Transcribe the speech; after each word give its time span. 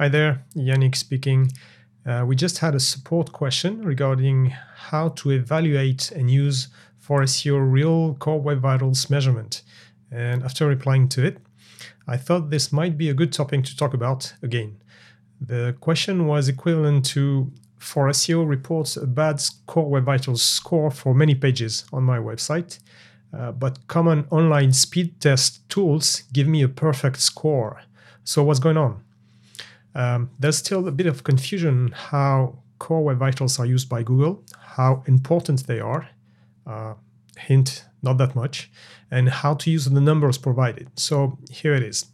Hi 0.00 0.08
there, 0.08 0.44
Yannick 0.54 0.94
speaking. 0.94 1.50
Uh, 2.06 2.24
we 2.24 2.36
just 2.36 2.58
had 2.58 2.76
a 2.76 2.78
support 2.78 3.32
question 3.32 3.82
regarding 3.82 4.54
how 4.76 5.08
to 5.08 5.32
evaluate 5.32 6.12
and 6.12 6.30
use 6.30 6.68
4SEO 7.04 7.58
real 7.68 8.14
Core 8.14 8.40
Web 8.40 8.60
Vitals 8.60 9.10
measurement. 9.10 9.62
And 10.12 10.44
after 10.44 10.68
replying 10.68 11.08
to 11.08 11.26
it, 11.26 11.38
I 12.06 12.16
thought 12.16 12.50
this 12.50 12.72
might 12.72 12.96
be 12.96 13.08
a 13.08 13.12
good 13.12 13.32
topic 13.32 13.64
to 13.64 13.76
talk 13.76 13.92
about 13.92 14.34
again. 14.40 14.76
The 15.40 15.74
question 15.80 16.28
was 16.28 16.48
equivalent 16.48 17.04
to 17.06 17.50
4SEO 17.80 18.48
reports 18.48 18.96
a 18.96 19.04
bad 19.04 19.42
Core 19.66 19.90
Web 19.90 20.04
Vitals 20.04 20.44
score 20.44 20.92
for 20.92 21.12
many 21.12 21.34
pages 21.34 21.84
on 21.92 22.04
my 22.04 22.18
website, 22.18 22.78
uh, 23.36 23.50
but 23.50 23.84
common 23.88 24.26
online 24.30 24.72
speed 24.72 25.20
test 25.20 25.68
tools 25.68 26.22
give 26.32 26.46
me 26.46 26.62
a 26.62 26.68
perfect 26.68 27.18
score. 27.18 27.82
So 28.22 28.44
what's 28.44 28.60
going 28.60 28.76
on? 28.76 29.02
Um, 29.94 30.30
there's 30.38 30.58
still 30.58 30.86
a 30.86 30.92
bit 30.92 31.06
of 31.06 31.24
confusion 31.24 31.92
how 31.92 32.58
Core 32.78 33.02
Web 33.02 33.18
Vitals 33.18 33.58
are 33.58 33.66
used 33.66 33.88
by 33.88 34.02
Google, 34.02 34.44
how 34.60 35.02
important 35.06 35.66
they 35.66 35.80
are, 35.80 36.08
uh, 36.66 36.94
hint, 37.36 37.84
not 38.02 38.18
that 38.18 38.34
much, 38.34 38.70
and 39.10 39.28
how 39.28 39.54
to 39.54 39.70
use 39.70 39.86
the 39.86 40.00
numbers 40.00 40.38
provided. 40.38 40.88
So 40.96 41.38
here 41.50 41.74
it 41.74 41.82
is. 41.82 42.06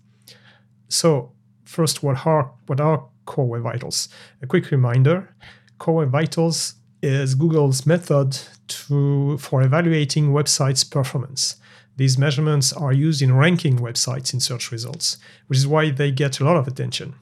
So 0.88 1.32
first, 1.65 2.02
what 2.02 2.27
are, 2.27 2.52
what 2.66 2.80
are 2.80 3.06
Core 3.27 3.46
Web 3.46 3.62
Vitals? 3.62 4.09
A 4.43 4.46
quick 4.46 4.70
reminder, 4.70 5.34
Core 5.79 5.96
Web 5.96 6.10
Vitals 6.10 6.74
is 7.02 7.34
Google's 7.34 7.84
method 7.84 8.38
to, 8.68 9.37
for 9.38 9.62
evaluating 9.62 10.30
websites' 10.30 10.88
performance. 10.88 11.56
These 11.96 12.18
measurements 12.18 12.73
are 12.73 12.93
used 12.93 13.23
in 13.23 13.37
ranking 13.37 13.79
websites 13.79 14.32
in 14.32 14.41
search 14.41 14.73
results, 14.73 15.18
which 15.46 15.59
is 15.59 15.66
why 15.66 15.91
they 15.91 16.10
get 16.10 16.41
a 16.41 16.45
lot 16.45 16.56
of 16.56 16.66
attention. 16.66 17.15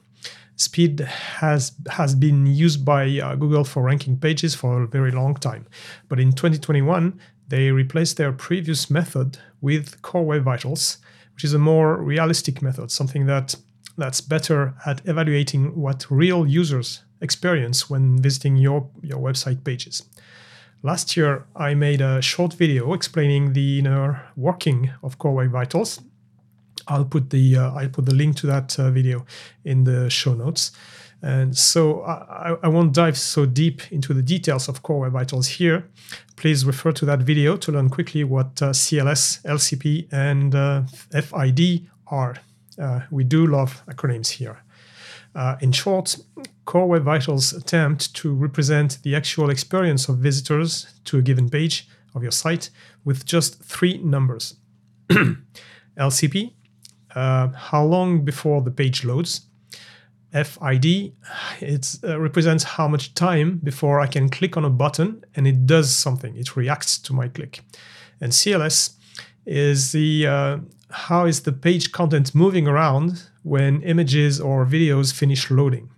Speed 0.63 0.99
has 1.01 1.73
has 1.89 2.15
been 2.15 2.45
used 2.45 2.85
by 2.85 3.19
uh, 3.19 3.35
Google 3.35 3.65
for 3.65 3.83
ranking 3.83 4.17
pages 4.17 4.55
for 4.55 4.83
a 4.83 4.87
very 4.87 5.11
long 5.11 5.35
time, 5.35 5.67
but 6.09 6.19
in 6.19 6.31
2021 6.31 7.19
they 7.49 7.71
replaced 7.71 8.17
their 8.17 8.31
previous 8.31 8.89
method 8.89 9.37
with 9.61 10.01
Core 10.01 10.25
Web 10.25 10.43
Vitals, 10.43 10.97
which 11.33 11.43
is 11.43 11.53
a 11.53 11.59
more 11.59 11.97
realistic 11.97 12.61
method, 12.61 12.91
something 12.91 13.25
that 13.25 13.55
that's 13.97 14.21
better 14.21 14.73
at 14.85 15.01
evaluating 15.05 15.75
what 15.75 16.05
real 16.09 16.47
users 16.47 17.03
experience 17.21 17.89
when 17.89 18.21
visiting 18.21 18.57
your, 18.57 18.89
your 19.01 19.19
website 19.19 19.63
pages. 19.63 20.03
Last 20.81 21.15
year, 21.15 21.45
I 21.55 21.75
made 21.75 22.01
a 22.01 22.21
short 22.21 22.53
video 22.53 22.93
explaining 22.93 23.53
the 23.53 23.79
inner 23.79 24.21
working 24.35 24.91
of 25.01 25.17
Core 25.17 25.35
Web 25.35 25.51
Vitals. 25.51 26.01
I'll 26.87 27.05
put 27.05 27.29
the 27.29 27.57
uh, 27.57 27.71
I'll 27.73 27.89
put 27.89 28.05
the 28.05 28.15
link 28.15 28.35
to 28.37 28.47
that 28.47 28.77
uh, 28.79 28.91
video 28.91 29.25
in 29.63 29.83
the 29.83 30.09
show 30.09 30.33
notes. 30.33 30.71
And 31.23 31.57
so 31.57 32.01
I, 32.01 32.57
I, 32.63 32.67
won't 32.67 32.93
dive 32.93 33.17
so 33.17 33.45
deep 33.45 33.89
into 33.93 34.13
the 34.13 34.21
details 34.21 34.67
of 34.67 34.83
Core 34.83 34.99
Web 34.99 35.13
Vitals 35.13 35.47
here. 35.47 35.89
Please 36.35 36.65
refer 36.65 36.91
to 36.91 37.05
that 37.05 37.19
video 37.19 37.55
to 37.55 37.71
learn 37.71 37.89
quickly 37.89 38.25
what 38.25 38.61
uh, 38.61 38.71
CLS, 38.71 39.41
LCP, 39.43 40.11
and 40.11 40.53
uh, 40.53 40.83
FID 41.11 41.87
are. 42.07 42.35
Uh, 42.77 43.01
we 43.09 43.23
do 43.23 43.47
love 43.47 43.83
acronyms 43.87 44.31
here. 44.31 44.63
Uh, 45.33 45.55
in 45.61 45.71
short, 45.71 46.17
Core 46.65 46.87
Web 46.87 47.03
Vitals 47.03 47.53
attempt 47.53 48.13
to 48.15 48.33
represent 48.33 49.01
the 49.03 49.15
actual 49.15 49.49
experience 49.49 50.09
of 50.09 50.17
visitors 50.17 50.87
to 51.05 51.17
a 51.17 51.21
given 51.21 51.49
page 51.49 51.87
of 52.13 52.21
your 52.21 52.33
site 52.33 52.69
with 53.05 53.25
just 53.25 53.63
three 53.63 53.97
numbers. 53.99 54.55
LCP, 55.97 56.53
uh, 57.15 57.49
how 57.49 57.83
long 57.83 58.23
before 58.25 58.61
the 58.61 58.71
page 58.71 59.03
loads. 59.03 59.41
FID, 60.33 61.13
it 61.61 61.99
uh, 62.03 62.19
represents 62.19 62.63
how 62.63 62.87
much 62.87 63.13
time 63.13 63.59
before 63.63 63.99
I 63.99 64.07
can 64.07 64.29
click 64.29 64.57
on 64.57 64.65
a 64.65 64.69
button 64.69 65.23
and 65.35 65.45
it 65.45 65.67
does 65.67 65.95
something, 65.95 66.35
it 66.35 66.55
reacts 66.55 66.97
to 66.99 67.13
my 67.13 67.27
click. 67.27 67.61
And 68.19 68.31
CLS 68.31 68.95
is 69.45 69.91
the 69.91 70.25
uh, 70.25 70.57
how 70.89 71.25
is 71.25 71.41
the 71.41 71.51
page 71.51 71.91
content 71.91 72.33
moving 72.33 72.67
around 72.67 73.23
when 73.43 73.81
images 73.81 74.39
or 74.39 74.65
videos 74.65 75.13
finish 75.13 75.51
loading. 75.51 75.89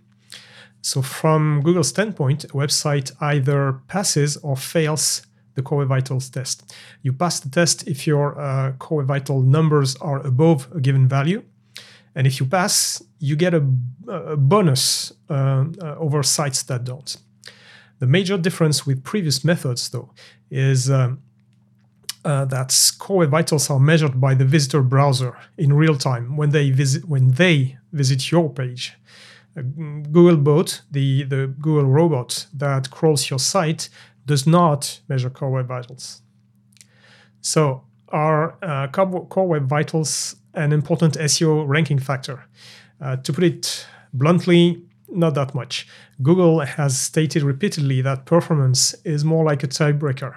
So 0.82 1.02
from 1.02 1.62
Google's 1.62 1.88
standpoint, 1.88 2.44
a 2.44 2.48
website 2.48 3.12
either 3.20 3.80
passes 3.88 4.36
or 4.38 4.56
fails 4.56 5.26
the 5.56 5.62
Core 5.62 5.84
Vitals 5.84 6.30
test. 6.30 6.72
You 7.02 7.12
pass 7.12 7.40
the 7.40 7.48
test 7.48 7.88
if 7.88 8.06
your 8.06 8.38
uh, 8.40 8.72
Core 8.78 9.02
Vital 9.02 9.42
numbers 9.42 9.96
are 9.96 10.24
above 10.24 10.68
a 10.74 10.80
given 10.80 11.08
value. 11.08 11.42
And 12.14 12.26
if 12.26 12.40
you 12.40 12.46
pass, 12.46 13.02
you 13.18 13.36
get 13.36 13.52
a, 13.52 13.66
a 14.08 14.36
bonus 14.36 15.12
uh, 15.28 15.64
uh, 15.82 15.96
over 15.98 16.22
sites 16.22 16.62
that 16.64 16.84
don't. 16.84 17.16
The 17.98 18.06
major 18.06 18.38
difference 18.38 18.86
with 18.86 19.02
previous 19.02 19.44
methods, 19.44 19.88
though, 19.88 20.10
is 20.50 20.90
um, 20.90 21.22
uh, 22.24 22.44
that 22.46 22.92
core 22.98 23.26
vitals 23.26 23.70
are 23.70 23.78
measured 23.78 24.20
by 24.20 24.34
the 24.34 24.44
visitor 24.44 24.82
browser 24.82 25.36
in 25.56 25.72
real 25.72 25.96
time 25.96 26.36
when 26.36 26.50
they 26.50 26.70
visit 26.70 27.04
when 27.08 27.32
they 27.32 27.78
visit 27.92 28.30
your 28.30 28.50
page. 28.50 28.94
Uh, 29.56 29.62
Google 29.62 30.36
Bot, 30.36 30.82
the, 30.90 31.22
the 31.24 31.46
Google 31.60 31.86
robot 31.86 32.46
that 32.52 32.90
crawls 32.90 33.30
your 33.30 33.38
site, 33.38 33.88
does 34.26 34.46
not 34.46 35.00
measure 35.08 35.30
core 35.30 35.50
web 35.50 35.68
vitals. 35.68 36.22
So 37.40 37.84
are 38.08 38.56
uh, 38.62 38.88
core 38.88 39.48
web 39.48 39.68
vitals 39.68 40.36
an 40.54 40.72
important 40.72 41.14
SEO 41.14 41.66
ranking 41.66 41.98
factor? 41.98 42.44
Uh, 43.00 43.16
to 43.16 43.32
put 43.32 43.44
it 43.44 43.86
bluntly, 44.12 44.82
not 45.08 45.34
that 45.34 45.54
much. 45.54 45.86
Google 46.22 46.60
has 46.60 46.98
stated 46.98 47.42
repeatedly 47.42 48.00
that 48.02 48.24
performance 48.24 48.94
is 49.04 49.24
more 49.24 49.44
like 49.44 49.62
a 49.62 49.68
tiebreaker 49.68 50.36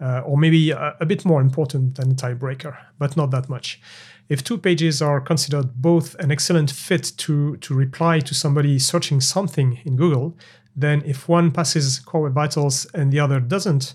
uh, 0.00 0.20
or 0.24 0.36
maybe 0.36 0.70
a, 0.70 0.96
a, 1.00 1.06
bit 1.06 1.24
more 1.24 1.40
important 1.40 1.96
than 1.96 2.12
a 2.12 2.14
tiebreaker, 2.14 2.76
but 2.98 3.16
not 3.16 3.30
that 3.30 3.48
much. 3.48 3.80
If 4.28 4.44
two 4.44 4.58
pages 4.58 5.00
are 5.02 5.20
considered 5.20 5.80
both 5.80 6.14
an 6.16 6.30
excellent 6.30 6.70
fit 6.70 7.12
to, 7.18 7.56
to 7.56 7.74
reply 7.74 8.20
to 8.20 8.34
somebody 8.34 8.78
searching 8.78 9.20
something 9.20 9.80
in 9.84 9.96
Google, 9.96 10.36
then 10.78 11.02
if 11.04 11.28
one 11.28 11.50
passes 11.50 11.98
Core 11.98 12.22
Web 12.22 12.34
Vitals 12.34 12.86
and 12.94 13.12
the 13.12 13.18
other 13.18 13.40
doesn't, 13.40 13.94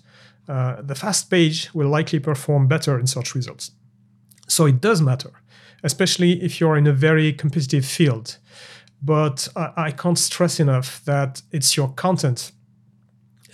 uh, 0.50 0.82
the 0.82 0.96
fast 0.96 1.30
page 1.30 1.74
will 1.74 1.88
likely 1.88 2.20
perform 2.20 2.68
better 2.68 3.00
in 3.00 3.08
search 3.08 3.34
results. 3.34 3.72
So 4.48 4.66
it 4.66 4.82
does 4.82 5.02
matter, 5.02 5.32
especially 5.84 6.44
if 6.44 6.60
you're 6.60 6.76
in 6.76 6.86
a 6.86 6.92
very 6.92 7.32
competitive 7.32 7.86
field. 7.86 8.38
But 9.02 9.48
I, 9.56 9.72
I 9.78 9.92
can't 9.92 10.20
stress 10.20 10.60
enough 10.60 11.04
that 11.06 11.42
it's 11.52 11.78
your 11.78 11.90
content, 11.94 12.52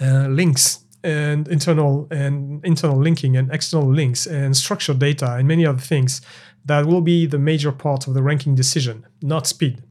uh, 0.01 0.27
links, 0.27 0.85
and 1.03 1.47
internal 1.47 2.07
and 2.11 2.65
internal 2.65 2.97
linking 2.97 3.37
and 3.37 3.49
external 3.53 3.89
links 3.89 4.27
and 4.27 4.57
structured 4.57 4.99
data 4.99 5.35
and 5.35 5.47
many 5.47 5.65
other 5.65 5.79
things 5.79 6.21
that 6.65 6.85
will 6.85 7.01
be 7.01 7.25
the 7.25 7.39
major 7.39 7.71
part 7.71 8.07
of 8.07 8.13
the 8.13 8.21
ranking 8.21 8.53
decision, 8.53 9.05
not 9.21 9.47
speed. 9.47 9.81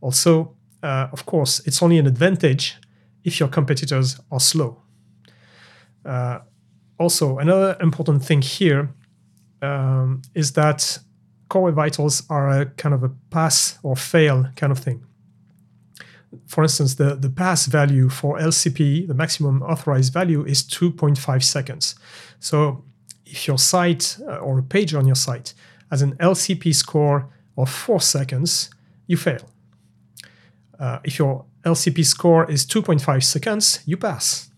Also, 0.00 0.54
uh, 0.84 1.08
of 1.12 1.26
course, 1.26 1.60
it's 1.66 1.82
only 1.82 1.98
an 1.98 2.06
advantage 2.06 2.76
if 3.24 3.40
your 3.40 3.48
competitors 3.48 4.20
are 4.30 4.40
slow. 4.40 4.82
Uh, 6.04 6.38
also, 6.98 7.38
another 7.38 7.76
important 7.80 8.24
thing 8.24 8.42
here 8.42 8.90
um, 9.62 10.22
is 10.34 10.52
that 10.52 10.98
core 11.48 11.72
vitals 11.72 12.22
are 12.28 12.48
a 12.60 12.66
kind 12.66 12.94
of 12.94 13.02
a 13.02 13.08
pass 13.30 13.78
or 13.82 13.96
fail 13.96 14.48
kind 14.56 14.70
of 14.70 14.78
thing 14.78 15.04
for 16.46 16.62
instance, 16.62 16.94
the, 16.94 17.14
the 17.14 17.30
pass 17.30 17.66
value 17.66 18.08
for 18.08 18.38
LCP, 18.38 19.06
the 19.06 19.14
maximum 19.14 19.62
authorized 19.62 20.12
value, 20.12 20.44
is 20.44 20.62
2.5 20.62 21.42
seconds. 21.42 21.94
So 22.40 22.84
if 23.26 23.46
your 23.46 23.58
site 23.58 24.16
uh, 24.26 24.36
or 24.36 24.58
a 24.58 24.62
page 24.62 24.94
on 24.94 25.06
your 25.06 25.16
site 25.16 25.54
has 25.90 26.02
an 26.02 26.16
LCP 26.16 26.74
score 26.74 27.28
of 27.56 27.70
4 27.70 28.00
seconds, 28.00 28.70
you 29.06 29.16
fail. 29.16 29.48
Uh, 30.78 30.98
if 31.04 31.18
your 31.18 31.44
LCP 31.64 32.04
score 32.04 32.50
is 32.50 32.66
2.5 32.66 33.22
seconds, 33.22 33.80
you 33.86 33.96
pass. 33.96 34.50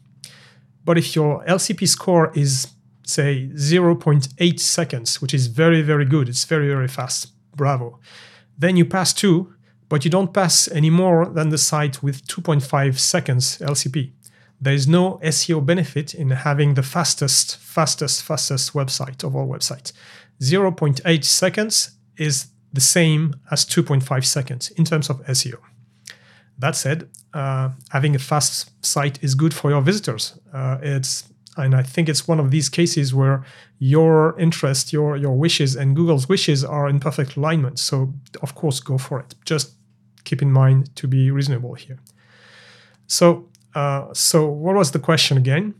But 0.84 0.98
if 0.98 1.16
your 1.16 1.44
LCP 1.44 1.88
score 1.88 2.32
is, 2.34 2.68
say, 3.04 3.50
0.8 3.54 4.60
seconds, 4.60 5.20
which 5.20 5.34
is 5.34 5.48
very, 5.48 5.82
very 5.82 6.04
good, 6.04 6.28
it's 6.28 6.44
very, 6.44 6.68
very 6.68 6.88
fast, 6.88 7.32
bravo, 7.54 7.98
then 8.58 8.76
you 8.76 8.84
pass 8.84 9.12
too, 9.12 9.54
but 9.88 10.04
you 10.04 10.10
don't 10.10 10.32
pass 10.32 10.68
any 10.68 10.90
more 10.90 11.26
than 11.26 11.50
the 11.50 11.58
site 11.58 12.02
with 12.02 12.26
2.5 12.26 12.98
seconds 12.98 13.58
LCP. 13.58 14.12
There 14.60 14.72
is 14.72 14.88
no 14.88 15.18
SEO 15.22 15.64
benefit 15.64 16.14
in 16.14 16.30
having 16.30 16.74
the 16.74 16.82
fastest, 16.82 17.58
fastest, 17.58 18.22
fastest 18.22 18.72
website 18.72 19.22
of 19.22 19.36
all 19.36 19.46
websites. 19.46 19.92
0.8 20.40 21.24
seconds 21.24 21.90
is 22.16 22.46
the 22.72 22.80
same 22.80 23.34
as 23.50 23.64
2.5 23.64 24.24
seconds 24.24 24.70
in 24.70 24.84
terms 24.84 25.10
of 25.10 25.24
SEO. 25.26 25.58
That 26.58 26.76
said, 26.76 27.08
uh, 27.34 27.70
having 27.90 28.14
a 28.14 28.18
fast 28.18 28.70
site 28.84 29.22
is 29.22 29.34
good 29.34 29.52
for 29.52 29.70
your 29.70 29.82
visitors. 29.82 30.38
Uh, 30.52 30.78
it's 30.82 31.24
and 31.58 31.74
I 31.74 31.82
think 31.82 32.08
it's 32.08 32.28
one 32.28 32.38
of 32.38 32.50
these 32.50 32.68
cases 32.68 33.14
where 33.14 33.44
your 33.78 34.38
interest, 34.38 34.92
your 34.92 35.16
your 35.16 35.36
wishes, 35.36 35.76
and 35.76 35.96
Google's 35.96 36.28
wishes 36.28 36.64
are 36.64 36.88
in 36.88 37.00
perfect 37.00 37.36
alignment. 37.36 37.78
So 37.78 38.12
of 38.42 38.54
course, 38.54 38.80
go 38.80 38.98
for 38.98 39.20
it. 39.20 39.34
Just 39.44 39.74
keep 40.24 40.42
in 40.42 40.52
mind 40.52 40.94
to 40.96 41.06
be 41.06 41.30
reasonable 41.30 41.74
here. 41.74 41.98
So, 43.06 43.48
uh, 43.74 44.12
so 44.12 44.46
what 44.46 44.74
was 44.74 44.90
the 44.90 44.98
question 44.98 45.36
again? 45.36 45.74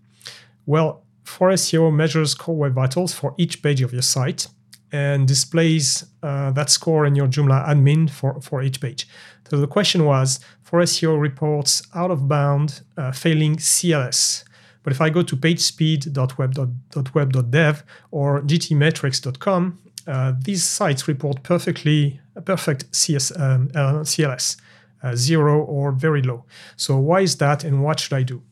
Well, 0.65 1.03
4SEO 1.25 1.93
measures 1.93 2.35
core 2.35 2.57
web 2.57 2.75
vitals 2.75 3.13
for 3.13 3.35
each 3.37 3.63
page 3.63 3.83
of 3.83 3.93
your 3.93 4.03
site 4.03 4.47
and 4.93 5.27
displays 5.27 6.05
uh, 6.23 6.51
that 6.53 6.71
score 6.71 7.05
in 7.07 7.15
your 7.15 7.27
Joomla 7.27 7.67
admin 7.67 8.09
for, 8.09 8.41
for 8.41 8.63
each 8.63 8.81
page. 8.81 9.07
So 9.49 9.61
the 9.61 9.67
question 9.67 10.05
was 10.05 10.41
4SEO 10.69 11.21
reports 11.21 11.83
out 11.95 12.11
of 12.11 12.29
bound 12.29 12.83
uh, 12.97 13.13
failing 13.13 13.57
CLS. 13.57 14.45
But 14.83 14.93
if 14.93 15.01
I 15.01 15.11
go 15.11 15.23
to 15.23 15.37
pagespeed.web.web.dev 15.37 17.85
or 18.11 18.43
gtmetrix.com, 18.43 19.79
uh, 20.07 20.33
these 20.41 20.63
sites 20.63 21.09
report 21.09 21.43
perfectly 21.43 22.21
perfect 22.45 22.95
CS, 22.95 23.33
um, 23.37 23.71
uh, 23.75 24.05
CLS, 24.05 24.57
uh, 25.03 25.17
zero 25.17 25.63
or 25.63 25.91
very 25.93 26.21
low. 26.23 26.45
So 26.77 26.99
why 26.99 27.21
is 27.21 27.37
that, 27.39 27.65
and 27.65 27.83
what 27.83 27.99
should 27.99 28.13
I 28.13 28.23
do? 28.23 28.43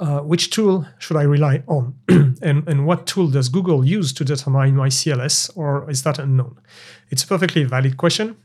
Uh, 0.00 0.20
which 0.20 0.50
tool 0.50 0.86
should 0.98 1.16
I 1.16 1.22
rely 1.22 1.62
on? 1.66 1.94
and, 2.08 2.68
and 2.68 2.86
what 2.86 3.06
tool 3.06 3.26
does 3.28 3.48
Google 3.48 3.84
use 3.84 4.12
to 4.12 4.24
determine 4.24 4.76
my 4.76 4.88
CLS, 4.88 5.50
or 5.56 5.90
is 5.90 6.04
that 6.04 6.20
unknown? 6.20 6.56
It's 7.10 7.24
a 7.24 7.26
perfectly 7.26 7.64
valid 7.64 7.96
question. 7.96 8.36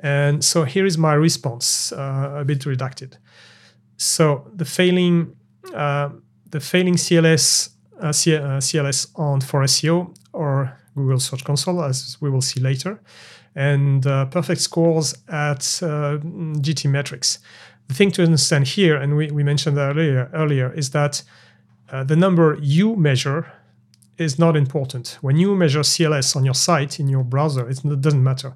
And 0.00 0.44
so 0.44 0.64
here 0.64 0.84
is 0.84 0.98
my 0.98 1.14
response, 1.14 1.92
uh, 1.92 2.36
a 2.40 2.44
bit 2.44 2.60
redacted. 2.60 3.16
So 3.96 4.50
the 4.54 4.64
failing, 4.64 5.36
uh, 5.74 6.10
the 6.50 6.60
failing 6.60 6.96
CLS, 6.96 7.70
uh, 8.00 8.12
C- 8.12 8.36
uh, 8.36 8.60
CLS 8.60 9.08
on 9.14 9.40
4SEO 9.40 10.14
or 10.32 10.76
Google 10.94 11.20
Search 11.20 11.44
Console, 11.44 11.82
as 11.82 12.16
we 12.20 12.30
will 12.30 12.40
see 12.42 12.60
later, 12.60 13.00
and 13.54 14.06
uh, 14.06 14.26
perfect 14.26 14.60
scores 14.60 15.14
at 15.28 15.60
GTmetrix 15.60 17.38
the 17.90 17.96
thing 17.96 18.12
to 18.12 18.22
understand 18.22 18.68
here, 18.68 18.94
and 18.94 19.16
we, 19.16 19.32
we 19.32 19.42
mentioned 19.42 19.76
earlier, 19.76 20.30
earlier 20.32 20.72
is 20.72 20.90
that 20.90 21.24
uh, 21.90 22.04
the 22.04 22.14
number 22.14 22.56
you 22.62 22.94
measure 22.94 23.52
is 24.16 24.38
not 24.38 24.56
important. 24.56 25.18
When 25.22 25.36
you 25.36 25.56
measure 25.56 25.80
CLS 25.80 26.36
on 26.36 26.44
your 26.44 26.54
site 26.54 27.00
in 27.00 27.08
your 27.08 27.24
browser, 27.24 27.68
it 27.68 27.80
doesn't 28.00 28.22
matter. 28.22 28.54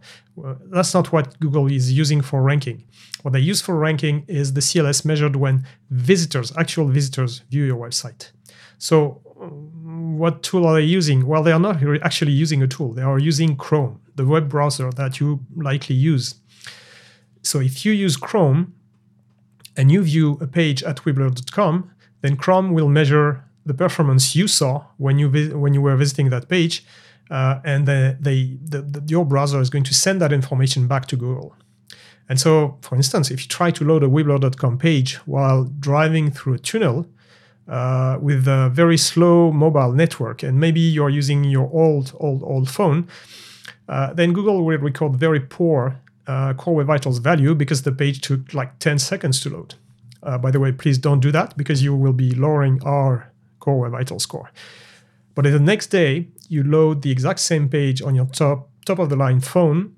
That's 0.67 0.95
not 0.95 1.11
what 1.11 1.41
Google 1.41 1.67
is 1.67 1.91
using 1.91 2.21
for 2.21 2.43
ranking. 2.43 2.85
What 3.23 3.33
they 3.33 3.41
use 3.41 3.61
for 3.61 3.75
ranking 3.75 4.25
is 4.29 4.53
the 4.53 4.61
CLS 4.61 5.05
measured 5.05 5.35
when 5.35 5.67
visitors, 5.91 6.57
actual 6.57 6.87
visitors, 6.87 7.41
view 7.51 7.65
your 7.65 7.81
website. 7.87 8.31
So, 8.79 9.21
um, 9.41 10.17
what 10.17 10.45
tool 10.45 10.65
are 10.65 10.75
they 10.75 10.87
using? 10.99 11.27
Well, 11.27 11.43
they 11.43 11.51
are 11.51 11.59
not 11.59 11.83
actually 12.03 12.33
using 12.33 12.63
a 12.63 12.69
tool. 12.69 12.93
They 12.93 13.03
are 13.03 13.19
using 13.19 13.57
Chrome, 13.57 14.01
the 14.15 14.27
web 14.27 14.49
browser 14.49 14.93
that 14.93 15.19
you 15.19 15.41
likely 15.57 15.97
use. 15.97 16.37
So, 17.43 17.59
if 17.61 17.85
you 17.85 17.93
use 17.93 18.17
Chrome, 18.17 18.75
and 19.77 19.91
you 19.91 20.03
view 20.03 20.39
a 20.41 20.47
page 20.47 20.83
at 20.83 20.99
weeblr.com, 20.99 21.91
then 22.23 22.37
Chrome 22.37 22.73
will 22.73 22.89
measure 22.89 23.45
the 23.67 23.75
performance 23.75 24.37
you 24.37 24.47
saw 24.47 24.85
when 24.99 25.19
you 25.19 25.29
vi- 25.29 25.55
when 25.55 25.75
you 25.75 25.83
were 25.83 25.97
visiting 25.97 26.31
that 26.31 26.49
page, 26.49 26.85
uh, 27.31 27.61
and 27.65 27.87
the, 27.87 28.17
the, 28.21 28.59
the, 28.63 29.03
your 29.07 29.25
browser 29.25 29.61
is 29.61 29.71
going 29.71 29.85
to 29.85 29.95
send 29.95 30.21
that 30.21 30.33
information 30.33 30.87
back 30.87 31.07
to 31.07 31.17
Google. 31.17 31.55
And 32.29 32.41
so, 32.41 32.79
for 32.81 32.97
instance, 32.97 33.31
if 33.31 33.43
you 33.43 33.49
try 33.49 33.71
to 33.73 33.85
load 33.85 34.03
a 34.03 34.09
weeblr.com 34.09 34.79
page 34.79 35.17
while 35.27 35.65
driving 35.65 36.31
through 36.31 36.55
a 36.55 36.59
tunnel 36.59 37.07
uh, 37.69 38.19
with 38.21 38.47
a 38.49 38.71
very 38.71 38.97
slow 38.97 39.53
mobile 39.53 39.93
network, 39.93 40.43
and 40.43 40.59
maybe 40.59 40.81
you're 40.81 41.11
using 41.11 41.45
your 41.45 41.71
old, 41.73 42.13
old, 42.21 42.43
old 42.43 42.71
phone, 42.71 43.09
uh, 43.89 44.13
then 44.15 44.33
Google 44.33 44.65
will 44.65 44.79
record 44.79 45.17
very 45.17 45.41
poor 45.41 46.01
uh, 46.27 46.55
Core 46.55 46.77
Web 46.77 46.87
Vitals 46.87 47.19
value 47.19 47.55
because 47.55 47.83
the 47.83 47.93
page 47.93 48.21
took 48.21 48.55
like 48.55 48.79
10 48.79 48.99
seconds 48.99 49.41
to 49.41 49.51
load. 49.51 49.75
Uh, 50.23 50.39
by 50.39 50.51
the 50.51 50.61
way, 50.61 50.73
please 50.73 50.99
don't 50.99 51.21
do 51.21 51.31
that 51.33 51.57
because 51.57 51.83
you 51.83 51.95
will 51.95 52.13
be 52.13 52.33
lowering 52.33 52.81
our 52.85 53.33
Core 53.61 53.81
Web 53.81 53.93
Vitals 53.93 54.23
score. 54.23 54.51
But 55.35 55.45
the 55.45 55.59
next 55.59 55.89
day, 55.89 56.29
you 56.49 56.63
load 56.63 57.03
the 57.03 57.11
exact 57.11 57.41
same 57.41 57.69
page 57.69 58.01
on 58.01 58.15
your 58.15 58.27
top 58.27 58.71
top 58.87 58.99
of 58.99 59.09
the 59.09 59.17
line 59.17 59.41
phone 59.41 59.97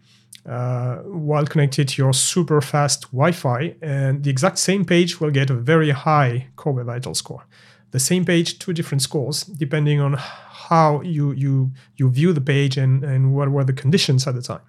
uh, 0.48 0.96
while 0.98 1.44
connected 1.44 1.88
to 1.88 2.02
your 2.02 2.12
super 2.12 2.60
fast 2.60 3.02
Wi-Fi, 3.10 3.74
and 3.82 4.22
the 4.22 4.30
exact 4.30 4.58
same 4.58 4.84
page 4.84 5.20
will 5.20 5.30
get 5.30 5.50
a 5.50 5.54
very 5.54 5.90
high 5.90 6.46
Core 6.56 6.72
Web 6.72 6.86
Vitals 6.86 7.18
score. 7.18 7.44
The 7.90 8.00
same 8.00 8.24
page, 8.24 8.58
two 8.58 8.72
different 8.72 9.02
scores 9.02 9.42
depending 9.42 10.00
on 10.00 10.14
how 10.14 11.00
you 11.02 11.32
you 11.32 11.72
you 11.96 12.10
view 12.10 12.32
the 12.32 12.40
page 12.40 12.76
and 12.76 13.04
and 13.04 13.34
what 13.34 13.50
were 13.50 13.64
the 13.64 13.72
conditions 13.72 14.26
at 14.26 14.34
the 14.34 14.42
time. 14.42 14.60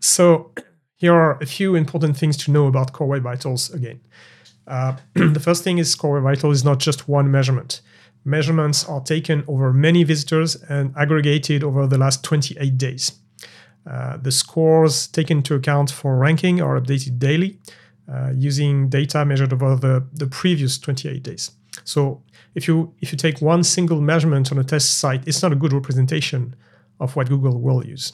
So 0.00 0.52
here 0.96 1.14
are 1.14 1.38
a 1.40 1.46
few 1.46 1.74
important 1.74 2.16
things 2.16 2.36
to 2.38 2.50
know 2.50 2.66
about 2.66 2.92
Core 2.92 3.06
Web 3.06 3.22
Vitals 3.22 3.70
again. 3.70 4.00
Uh, 4.66 4.96
the 5.14 5.40
first 5.40 5.62
thing 5.62 5.78
is 5.78 5.94
Core 5.94 6.20
Web 6.20 6.24
Vitals 6.24 6.56
is 6.56 6.64
not 6.64 6.78
just 6.78 7.08
one 7.08 7.30
measurement. 7.30 7.80
Measurements 8.24 8.84
are 8.86 9.00
taken 9.00 9.44
over 9.48 9.72
many 9.72 10.04
visitors 10.04 10.56
and 10.68 10.94
aggregated 10.96 11.64
over 11.64 11.86
the 11.86 11.96
last 11.96 12.22
28 12.22 12.76
days. 12.76 13.12
Uh, 13.90 14.18
the 14.18 14.30
scores 14.30 15.06
taken 15.06 15.38
into 15.38 15.54
account 15.54 15.90
for 15.90 16.16
ranking 16.16 16.60
are 16.60 16.78
updated 16.78 17.18
daily 17.18 17.58
uh, 18.12 18.30
using 18.34 18.88
data 18.88 19.24
measured 19.24 19.52
over 19.52 19.74
the, 19.76 20.06
the 20.12 20.26
previous 20.26 20.78
28 20.78 21.22
days. 21.22 21.52
So 21.84 22.22
if 22.54 22.68
you 22.68 22.92
if 23.00 23.10
you 23.12 23.16
take 23.16 23.40
one 23.40 23.64
single 23.64 24.00
measurement 24.00 24.52
on 24.52 24.58
a 24.58 24.64
test 24.64 24.98
site, 24.98 25.26
it's 25.26 25.42
not 25.42 25.52
a 25.52 25.56
good 25.56 25.72
representation 25.72 26.54
of 26.98 27.16
what 27.16 27.28
Google 27.28 27.58
will 27.58 27.86
use. 27.86 28.12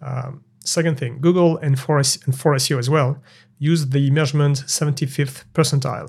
Um, 0.00 0.44
Second 0.64 0.98
thing, 0.98 1.20
Google 1.20 1.56
and 1.58 1.78
for, 1.78 1.96
and 1.98 2.04
4SEO 2.06 2.78
as 2.78 2.90
well 2.90 3.22
use 3.58 3.88
the 3.88 4.10
measurement 4.10 4.64
75th 4.66 5.44
percentile. 5.54 6.08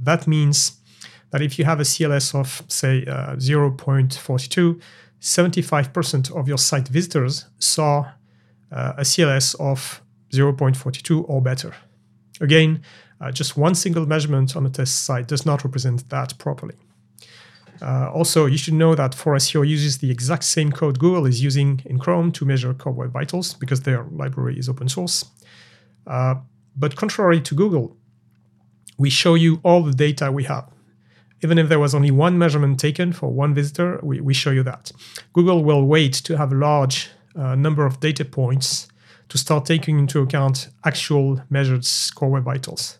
That 0.00 0.26
means 0.26 0.80
that 1.30 1.42
if 1.42 1.58
you 1.58 1.64
have 1.64 1.80
a 1.80 1.84
CLS 1.84 2.34
of, 2.34 2.62
say, 2.68 3.04
uh, 3.06 3.34
0.42, 3.36 4.80
75% 5.20 6.36
of 6.36 6.48
your 6.48 6.58
site 6.58 6.88
visitors 6.88 7.46
saw 7.58 8.12
uh, 8.70 8.92
a 8.98 9.02
CLS 9.02 9.58
of 9.58 10.02
0.42 10.30 11.24
or 11.28 11.40
better. 11.40 11.74
Again, 12.40 12.82
uh, 13.20 13.30
just 13.30 13.56
one 13.56 13.74
single 13.74 14.06
measurement 14.06 14.56
on 14.56 14.66
a 14.66 14.70
test 14.70 15.04
site 15.04 15.28
does 15.28 15.46
not 15.46 15.64
represent 15.64 16.08
that 16.10 16.36
properly. 16.38 16.74
Uh, 17.84 18.10
also, 18.14 18.46
you 18.46 18.56
should 18.56 18.72
know 18.72 18.94
that 18.94 19.12
4SEO 19.12 19.68
uses 19.68 19.98
the 19.98 20.10
exact 20.10 20.44
same 20.44 20.72
code 20.72 20.98
Google 20.98 21.26
is 21.26 21.42
using 21.42 21.82
in 21.84 21.98
Chrome 21.98 22.32
to 22.32 22.46
measure 22.46 22.72
Core 22.72 22.94
Web 22.94 23.12
Vitals 23.12 23.52
because 23.52 23.82
their 23.82 24.04
library 24.04 24.58
is 24.58 24.70
open 24.70 24.88
source. 24.88 25.26
Uh, 26.06 26.36
but 26.74 26.96
contrary 26.96 27.42
to 27.42 27.54
Google, 27.54 27.94
we 28.96 29.10
show 29.10 29.34
you 29.34 29.60
all 29.62 29.82
the 29.82 29.92
data 29.92 30.32
we 30.32 30.44
have. 30.44 30.66
Even 31.42 31.58
if 31.58 31.68
there 31.68 31.78
was 31.78 31.94
only 31.94 32.10
one 32.10 32.38
measurement 32.38 32.80
taken 32.80 33.12
for 33.12 33.28
one 33.28 33.52
visitor, 33.52 34.00
we, 34.02 34.18
we 34.18 34.32
show 34.32 34.50
you 34.50 34.62
that. 34.62 34.90
Google 35.34 35.62
will 35.62 35.84
wait 35.84 36.14
to 36.14 36.38
have 36.38 36.52
a 36.52 36.56
large 36.56 37.10
uh, 37.36 37.54
number 37.54 37.84
of 37.84 38.00
data 38.00 38.24
points 38.24 38.88
to 39.28 39.36
start 39.36 39.66
taking 39.66 39.98
into 39.98 40.20
account 40.20 40.68
actual 40.86 41.42
measured 41.50 41.86
Core 42.14 42.30
Web 42.30 42.44
Vitals. 42.44 42.96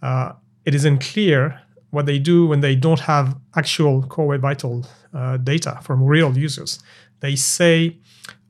Uh, 0.00 0.34
it 0.64 0.72
is 0.72 0.84
unclear 0.84 1.62
what 1.90 2.06
they 2.06 2.18
do 2.18 2.46
when 2.46 2.60
they 2.60 2.74
don't 2.74 3.00
have 3.00 3.36
actual 3.54 4.02
core 4.02 4.26
web 4.28 4.40
vital 4.40 4.86
uh, 5.14 5.36
data 5.36 5.78
from 5.82 6.02
real 6.02 6.36
users. 6.36 6.80
They 7.20 7.36
say 7.36 7.98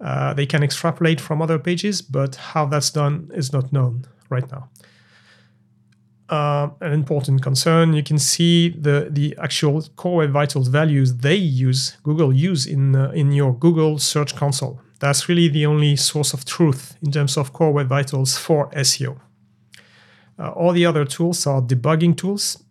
uh, 0.01 0.35
they 0.35 0.47
can 0.47 0.63
extrapolate 0.63 1.21
from 1.21 1.41
other 1.41 1.59
pages, 1.59 2.03
but 2.03 2.37
how 2.37 2.67
that's 2.67 2.91
done 2.91 3.31
is 3.35 3.53
not 3.53 3.73
known 3.73 4.05
right 4.31 4.51
now. 4.51 4.69
Uh, 6.29 6.71
an 6.81 6.93
important 6.93 7.41
concern, 7.41 7.93
you 7.93 8.03
can 8.03 8.19
see 8.19 8.71
the, 8.71 9.07
the 9.11 9.37
actual 9.41 9.81
core 9.95 10.17
web 10.17 10.31
vitals 10.31 10.67
values 10.67 11.19
they 11.19 11.37
use, 11.37 11.97
Google 12.03 12.33
use 12.33 12.67
in, 12.67 12.97
uh, 12.97 13.11
in 13.11 13.31
your 13.31 13.55
Google 13.55 13.99
Search 13.99 14.35
Console. 14.35 14.81
That's 14.99 15.29
really 15.29 15.49
the 15.49 15.67
only 15.67 15.95
source 15.95 16.33
of 16.33 16.45
truth 16.45 16.97
in 17.01 17.13
terms 17.13 17.37
of 17.37 17.53
core 17.53 17.73
web 17.73 17.89
vitals 17.89 18.37
for 18.37 18.71
SEO. 18.71 19.21
Uh, 20.39 20.51
all 20.51 20.73
the 20.73 20.85
other 20.85 21.05
tools 21.05 21.47
are 21.47 21.63
debugging 21.63 22.17
tools 22.17 22.63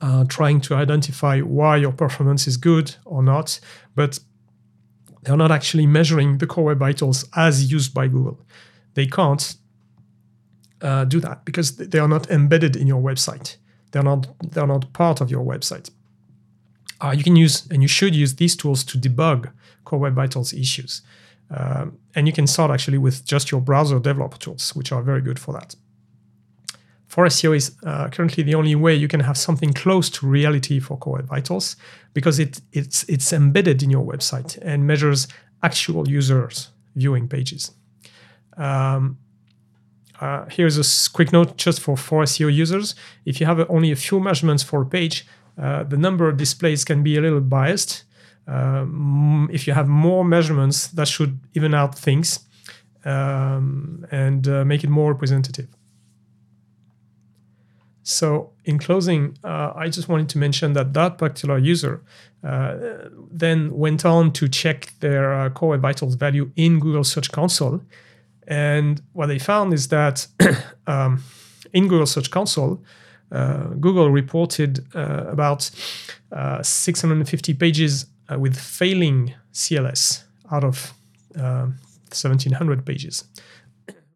uh, 0.00 0.24
trying 0.28 0.60
to 0.60 0.74
identify 0.74 1.40
why 1.40 1.76
your 1.76 1.92
performance 1.92 2.46
is 2.46 2.56
good 2.56 2.94
or 3.04 3.22
not, 3.22 3.60
but 3.94 4.18
they're 5.22 5.36
not 5.36 5.50
actually 5.50 5.86
measuring 5.86 6.38
the 6.38 6.46
core 6.46 6.64
web 6.64 6.78
vitals 6.78 7.24
as 7.34 7.70
used 7.70 7.94
by 7.94 8.06
Google. 8.08 8.40
They 8.94 9.06
can't 9.06 9.56
uh, 10.82 11.04
do 11.04 11.20
that 11.20 11.44
because 11.44 11.76
they 11.76 11.98
are 11.98 12.08
not 12.08 12.30
embedded 12.30 12.76
in 12.76 12.86
your 12.86 13.02
website. 13.02 13.56
They're 13.92 14.02
not 14.02 14.28
they're 14.52 14.66
not 14.66 14.92
part 14.92 15.20
of 15.20 15.30
your 15.30 15.44
website. 15.44 15.90
Uh, 17.00 17.14
you 17.16 17.24
can 17.24 17.36
use 17.36 17.66
and 17.70 17.82
you 17.82 17.88
should 17.88 18.14
use 18.14 18.36
these 18.36 18.56
tools 18.56 18.84
to 18.84 18.98
debug 18.98 19.50
core 19.84 19.98
web 19.98 20.14
vitals 20.14 20.52
issues. 20.52 21.02
Um, 21.50 21.98
and 22.14 22.26
you 22.26 22.32
can 22.32 22.46
start 22.46 22.70
actually 22.70 22.98
with 22.98 23.24
just 23.24 23.50
your 23.50 23.60
browser 23.60 24.00
developer 24.00 24.36
tools, 24.38 24.74
which 24.74 24.90
are 24.92 25.02
very 25.02 25.20
good 25.20 25.38
for 25.38 25.52
that 25.52 25.76
4SEO 27.16 27.56
is 27.56 27.76
uh, 27.84 28.08
currently 28.08 28.42
the 28.42 28.54
only 28.54 28.74
way 28.74 28.94
you 28.94 29.08
can 29.08 29.20
have 29.20 29.38
something 29.38 29.72
close 29.72 30.10
to 30.10 30.26
reality 30.26 30.78
for 30.78 30.98
Core 30.98 31.14
Web 31.14 31.28
Vitals 31.28 31.76
because 32.12 32.38
it, 32.38 32.60
it's, 32.72 33.04
it's 33.04 33.32
embedded 33.32 33.82
in 33.82 33.90
your 33.90 34.04
website 34.04 34.58
and 34.60 34.86
measures 34.86 35.26
actual 35.62 36.06
users 36.08 36.68
viewing 36.94 37.26
pages. 37.26 37.72
Um, 38.56 39.18
uh, 40.20 40.46
here's 40.50 40.78
a 40.78 41.10
quick 41.10 41.32
note 41.32 41.56
just 41.56 41.80
for, 41.80 41.96
4SEO 41.96 42.52
users. 42.52 42.94
If 43.24 43.40
you 43.40 43.46
have 43.46 43.68
only 43.70 43.92
a 43.92 43.96
few 43.96 44.20
measurements 44.20 44.62
for 44.62 44.82
a 44.82 44.86
page, 44.86 45.26
uh, 45.60 45.84
the 45.84 45.96
number 45.96 46.28
of 46.28 46.36
displays 46.36 46.84
can 46.84 47.02
be 47.02 47.16
a 47.16 47.20
little 47.20 47.40
biased. 47.40 48.04
Um, 48.46 49.48
if 49.52 49.66
you 49.66 49.72
have 49.72 49.88
more 49.88 50.24
measurements, 50.24 50.88
that 50.88 51.08
should 51.08 51.40
even 51.54 51.74
out 51.74 51.98
things 51.98 52.40
um, 53.04 54.06
and 54.10 54.46
uh, 54.48 54.64
make 54.64 54.84
it 54.84 54.90
more 54.90 55.12
representative. 55.12 55.68
So, 58.08 58.52
in 58.64 58.78
closing, 58.78 59.36
uh, 59.42 59.72
I 59.74 59.88
just 59.88 60.08
wanted 60.08 60.28
to 60.28 60.38
mention 60.38 60.74
that 60.74 60.94
that 60.94 61.18
particular 61.18 61.58
user 61.58 62.04
uh, 62.44 62.76
then 63.32 63.76
went 63.76 64.04
on 64.04 64.32
to 64.34 64.48
check 64.48 64.92
their 65.00 65.34
uh, 65.34 65.50
Core 65.50 65.70
Web 65.70 65.80
Vitals 65.80 66.14
value 66.14 66.52
in 66.54 66.78
Google 66.78 67.02
Search 67.02 67.32
Console. 67.32 67.80
And 68.46 69.02
what 69.12 69.26
they 69.26 69.40
found 69.40 69.72
is 69.74 69.88
that 69.88 70.28
um, 70.86 71.24
in 71.72 71.88
Google 71.88 72.06
Search 72.06 72.30
Console, 72.30 72.80
uh, 73.32 73.70
Google 73.80 74.12
reported 74.12 74.86
uh, 74.94 75.24
about 75.26 75.68
uh, 76.30 76.62
650 76.62 77.54
pages 77.54 78.06
with 78.38 78.56
failing 78.56 79.34
CLS 79.52 80.22
out 80.52 80.62
of 80.62 80.94
1700 81.34 82.86
pages 82.86 83.24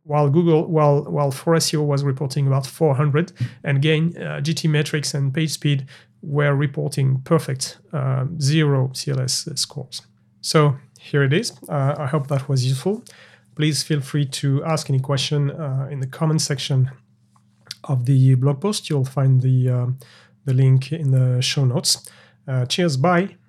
while 0.05 0.29
Google, 0.29 0.67
while 0.67 1.05
while 1.05 1.31
4SEO 1.31 1.85
was 1.85 2.03
reporting 2.05 2.47
about 2.47 2.67
400, 2.67 3.33
and 3.65 3.77
again, 3.77 4.15
uh, 4.17 4.41
GTmetrix 4.41 5.15
and 5.15 5.33
PageSpeed 5.33 5.87
were 6.23 6.55
reporting 6.55 7.21
perfect 7.23 7.79
um, 7.93 8.39
zero 8.41 8.89
CLS 8.89 9.57
scores. 9.59 10.03
So 10.41 10.77
here 10.99 11.23
it 11.23 11.33
is. 11.33 11.53
Uh, 11.69 11.95
I 11.99 12.07
hope 12.07 12.29
that 12.29 12.49
was 12.49 12.65
useful. 12.67 13.03
Please 13.57 13.83
feel 13.83 14.01
free 14.01 14.27
to 14.27 14.65
ask 14.65 14.91
any 14.91 15.01
question 15.01 15.51
uh, 15.51 15.89
in 15.91 16.01
the 16.01 16.07
comment 16.07 16.41
section 16.41 16.91
of 17.85 18.07
the 18.07 18.35
blog 18.37 18.61
post. 18.61 18.89
You'll 18.89 19.05
find 19.05 19.41
the 19.41 19.69
uh, 19.69 19.87
the 20.45 20.55
link 20.55 20.93
in 20.93 21.11
the 21.11 21.41
show 21.41 21.65
notes. 21.65 22.09
Uh, 22.47 22.67
cheers. 22.67 22.97
Bye. 22.97 23.40